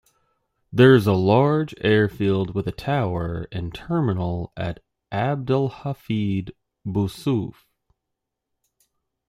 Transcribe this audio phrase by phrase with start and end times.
[0.73, 4.79] There is a large airfield with a tower and terminal at
[5.11, 7.67] Abdelhafid Boussouf.